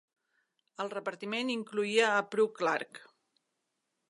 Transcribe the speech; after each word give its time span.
El 0.85 0.89
repartiment 0.93 1.53
incloïa 1.57 2.09
a 2.15 2.25
Prue 2.33 2.53
Clarke. 2.57 3.07